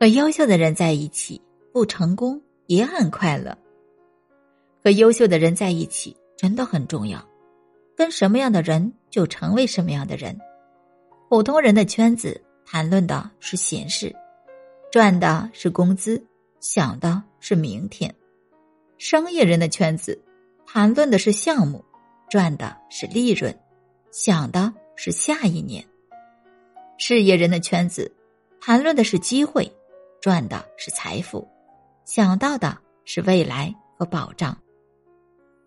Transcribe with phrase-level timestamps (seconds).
[0.00, 1.42] 和优秀的人在一起，
[1.72, 3.58] 不成功也很快乐。
[4.84, 7.28] 和优秀的人在一起真的很重要，
[7.96, 10.38] 跟什么样的人就成为什么样的人。
[11.28, 14.14] 普通人的圈子谈论的是闲事，
[14.92, 16.24] 赚的是工资，
[16.60, 18.08] 想的是明天；
[18.98, 20.22] 商业人的圈子
[20.64, 21.84] 谈论的是项目，
[22.30, 23.52] 赚的是利润，
[24.12, 25.82] 想的是下一年；
[26.98, 28.14] 事业人的圈子
[28.60, 29.68] 谈论的是机会。
[30.28, 31.48] 赚的是财富，
[32.04, 34.54] 想到的是未来和保障。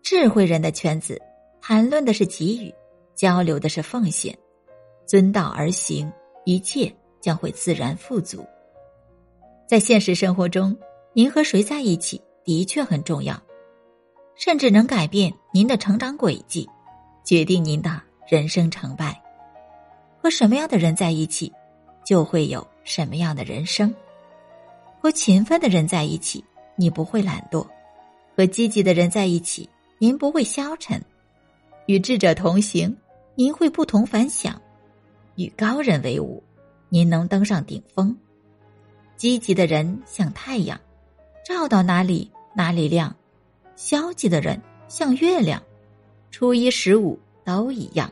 [0.04, 1.20] 智慧人的圈子
[1.60, 2.72] 谈论的是给予，
[3.16, 4.38] 交流的是奉献。
[5.04, 6.12] 遵道而行，
[6.44, 8.46] 一切将会自然富足。
[9.66, 10.78] 在现实生活中，
[11.12, 13.36] 您和谁在一起的确很重要，
[14.36, 16.70] 甚至能改变您的成长轨迹，
[17.24, 19.20] 决定您的人生成败。
[20.22, 21.52] 和什么样的人在一起，
[22.06, 23.92] 就会有什么样的人生。
[25.02, 26.44] 和勤奋的人在一起，
[26.76, 27.66] 你不会懒惰；
[28.36, 29.68] 和积极的人在一起，
[29.98, 30.96] 您不会消沉；
[31.86, 32.96] 与智者同行，
[33.34, 34.54] 您会不同凡响；
[35.34, 36.40] 与高人为伍，
[36.88, 38.16] 您能登上顶峰。
[39.16, 40.80] 积极的人像太阳，
[41.44, 43.12] 照到哪里哪里亮；
[43.74, 45.60] 消极的人像月亮，
[46.30, 48.08] 初一十五都一样。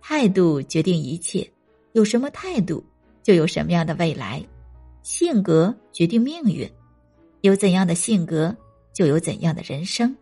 [0.00, 1.50] 态度决定一切，
[1.94, 2.80] 有什么态度，
[3.24, 4.40] 就有什么样的未来。
[5.02, 6.70] 性格决定命运，
[7.40, 8.54] 有怎样的性格，
[8.92, 10.14] 就有怎样的人生。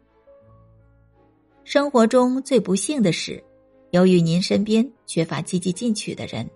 [1.65, 3.43] 生活中最不幸的是，
[3.91, 6.49] 由于您身边缺乏积极进取的人，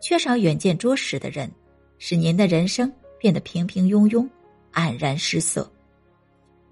[0.00, 1.50] 缺少远见卓识的人，
[1.98, 4.26] 使您的人生变得平平庸庸、
[4.72, 5.70] 黯然失色。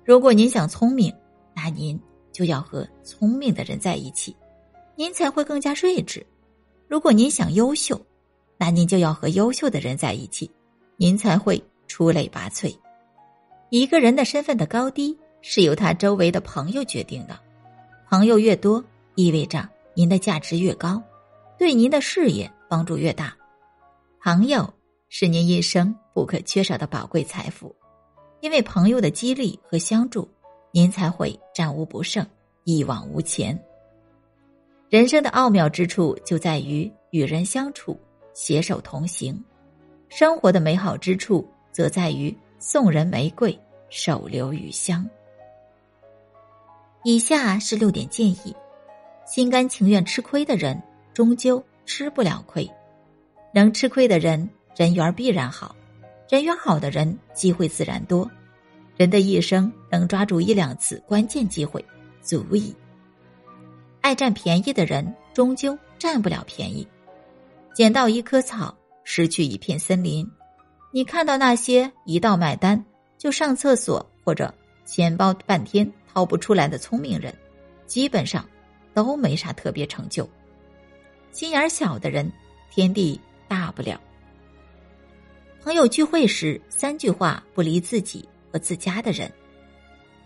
[0.05, 1.12] 如果您想聪明，
[1.55, 2.01] 那您
[2.33, 4.34] 就要和聪明的人在一起，
[4.95, 6.23] 您才会更加睿智；
[6.87, 8.01] 如果您想优秀，
[8.57, 10.51] 那您就要和优秀的人在一起。
[10.97, 12.77] 您才会出类拔萃。
[13.70, 17.39] 一个人的身份的高低是由他周围的朋友决定的，
[18.08, 18.83] 朋友越多，
[19.14, 21.02] 意味着您的价值越高，
[21.58, 23.36] 对您的事业帮助越大。
[24.23, 24.73] 朋友
[25.08, 27.74] 是您一生不可缺少的宝贵财富，
[28.40, 30.29] 因为朋友的激励和相助，
[30.73, 32.27] 您才会战无不胜，
[32.64, 33.61] 一往无前。
[34.89, 37.98] 人生的奥妙之处就在于与人相处，
[38.35, 39.42] 携手同行。
[40.08, 43.58] 生活的美好之处，则在于送人玫瑰，
[43.90, 45.08] 手留余香。
[47.02, 48.55] 以下是六点建议：
[49.27, 50.80] 心甘情愿吃亏的人，
[51.12, 52.64] 终究吃不了亏；
[53.52, 55.74] 能吃亏的人，人缘必然好；
[56.28, 58.30] 人缘好的人，机会自然多。
[58.96, 61.84] 人的一生能抓住一两次关键机会，
[62.23, 62.74] 足矣。
[64.00, 66.86] 爱占便宜的人，终究占不了便宜。
[67.74, 68.74] 捡到一棵草。
[69.08, 70.28] 失去一片森林，
[70.90, 72.84] 你看到那些一到买单
[73.17, 74.52] 就上厕所或者
[74.84, 77.33] 钱包半天掏不出来的聪明人，
[77.86, 78.44] 基本上
[78.92, 80.28] 都没啥特别成就。
[81.30, 82.30] 心眼小的人，
[82.68, 83.98] 天地大不了。
[85.62, 89.33] 朋友聚会时，三句话不离自己和自家的人，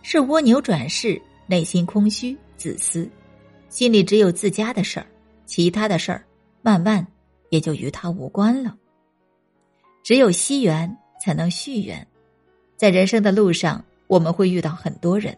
[0.00, 3.06] 是蜗牛转世，内心空虚自私，
[3.68, 5.06] 心里只有自家的事儿，
[5.44, 6.24] 其他的事儿
[6.62, 7.06] 慢慢。
[7.50, 8.74] 也就与他无关了。
[10.02, 12.06] 只有惜缘才能续缘，
[12.76, 15.36] 在人生的路上，我们会遇到很多人，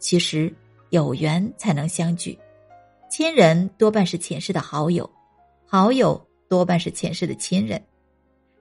[0.00, 0.52] 其实
[0.90, 2.36] 有缘才能相聚。
[3.08, 5.08] 亲人多半是前世的好友，
[5.66, 7.80] 好友多半是前世的亲人，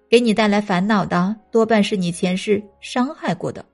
[0.09, 3.65] 给你带来烦恼的多半是你前世伤害过的。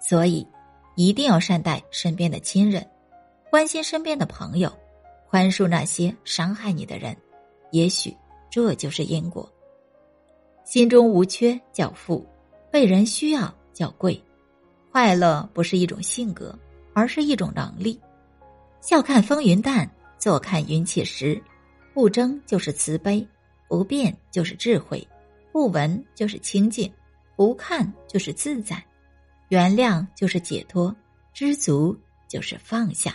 [0.00, 0.46] 所以，
[0.94, 2.86] 一定要善待身边的亲人，
[3.50, 4.72] 关心身边的朋友，
[5.28, 7.16] 宽恕那些伤害你的人。
[7.70, 8.16] 也许
[8.50, 9.50] 这就是因果。
[10.64, 12.26] 心中无缺叫富，
[12.70, 14.20] 被人需要叫贵。
[14.90, 16.58] 快乐不是一种性格，
[16.94, 18.00] 而是一种能力。
[18.80, 21.42] 笑看风云淡，坐看云起时。
[21.92, 23.26] 不争就是慈悲，
[23.68, 25.06] 不变就是智慧，
[25.50, 26.92] 不闻就是清净，
[27.36, 28.84] 不看就是自在。
[29.48, 30.94] 原谅就是解脱，
[31.32, 31.96] 知足
[32.28, 33.14] 就是放下。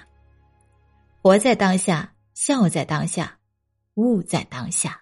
[1.22, 3.38] 活在当下，笑在当下。
[3.96, 5.01] 物在当下。